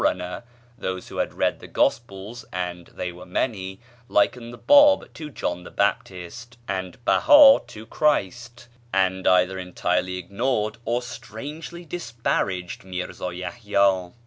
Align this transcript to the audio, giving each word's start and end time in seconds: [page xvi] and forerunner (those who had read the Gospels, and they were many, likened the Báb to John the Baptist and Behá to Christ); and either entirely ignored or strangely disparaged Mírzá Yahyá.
[page 0.01 0.05
xvi] 0.07 0.11
and 0.13 0.17
forerunner 0.23 0.43
(those 0.79 1.07
who 1.09 1.17
had 1.17 1.33
read 1.35 1.59
the 1.59 1.67
Gospels, 1.67 2.43
and 2.51 2.87
they 2.87 3.11
were 3.11 3.23
many, 3.27 3.79
likened 4.09 4.51
the 4.51 4.57
Báb 4.57 5.13
to 5.13 5.29
John 5.29 5.61
the 5.61 5.69
Baptist 5.69 6.57
and 6.67 6.97
Behá 7.05 7.67
to 7.67 7.85
Christ); 7.85 8.67
and 8.91 9.27
either 9.27 9.59
entirely 9.59 10.17
ignored 10.17 10.79
or 10.85 11.03
strangely 11.03 11.85
disparaged 11.85 12.81
Mírzá 12.81 13.29
Yahyá. 13.39 14.13